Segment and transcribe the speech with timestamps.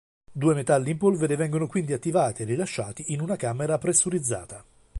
[0.31, 4.65] Due metalli in polvere vengono quindi attivati e rilasciati in una camera pressurizzata.